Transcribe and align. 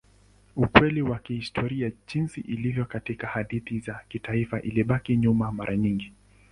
Ukweli 0.55 1.01
wa 1.01 1.19
kihistoria 1.19 1.91
jinsi 2.13 2.41
ilivyo 2.41 2.85
katika 2.85 3.27
hadithi 3.27 3.79
za 3.79 3.99
kitaifa 4.09 4.61
ilibaki 4.61 5.17
nyuma 5.17 5.51
mara 5.51 5.77
nyingi. 5.77 6.13